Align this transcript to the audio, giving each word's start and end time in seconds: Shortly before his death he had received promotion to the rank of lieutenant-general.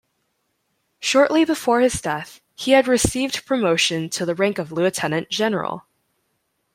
Shortly 0.99 1.45
before 1.45 1.79
his 1.79 2.01
death 2.01 2.41
he 2.55 2.71
had 2.71 2.87
received 2.87 3.45
promotion 3.45 4.09
to 4.09 4.25
the 4.25 4.33
rank 4.33 4.57
of 4.57 4.71
lieutenant-general. 4.71 5.83